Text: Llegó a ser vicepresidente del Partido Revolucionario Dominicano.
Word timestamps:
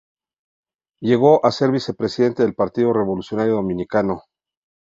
Llegó 0.99 1.45
a 1.45 1.51
ser 1.51 1.69
vicepresidente 1.69 2.41
del 2.41 2.55
Partido 2.55 2.91
Revolucionario 2.91 3.53
Dominicano. 3.53 4.23